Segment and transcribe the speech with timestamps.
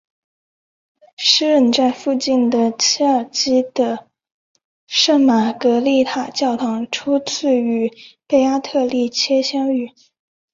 [1.15, 4.07] 诗人在附近的切尔基的
[4.87, 7.91] 圣玛格丽塔教堂初次与
[8.25, 9.91] 贝阿特丽切相遇。